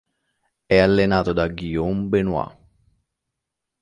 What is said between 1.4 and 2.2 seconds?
Guillaume